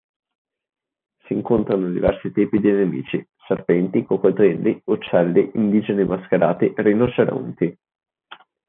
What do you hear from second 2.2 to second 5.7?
tipi di nemici: serpenti, coccodrilli, uccelli,